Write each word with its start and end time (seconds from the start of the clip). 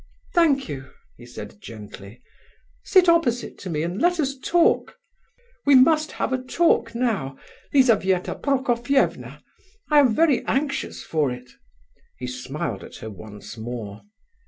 "Thank 0.33 0.67
you," 0.67 0.89
he 1.15 1.27
said 1.27 1.61
gently. 1.61 2.23
"Sit 2.83 3.07
opposite 3.07 3.59
to 3.59 3.69
me, 3.69 3.83
and 3.83 4.01
let 4.01 4.19
us 4.19 4.35
talk. 4.35 4.97
We 5.63 5.75
must 5.75 6.13
have 6.13 6.33
a 6.33 6.41
talk 6.41 6.95
now, 6.95 7.37
Lizabetha 7.71 8.33
Prokofievna; 8.33 9.43
I 9.91 9.99
am 9.99 10.15
very 10.15 10.43
anxious 10.47 11.03
for 11.03 11.29
it." 11.29 11.51
He 12.17 12.25
smiled 12.25 12.83
at 12.83 12.95
her 12.95 13.11
once 13.11 13.57
more. 13.59 14.01